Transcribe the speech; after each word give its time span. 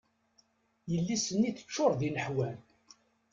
Yelli-s-nni 0.91 1.51
teččur 1.55 1.91
d 1.99 2.01
ineḥwan. 2.07 2.57